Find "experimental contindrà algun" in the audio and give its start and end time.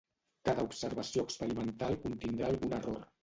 1.27-2.77